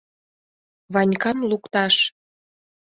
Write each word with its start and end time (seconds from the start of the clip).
—Ванькам 0.93 1.37
лукташ! 1.49 1.95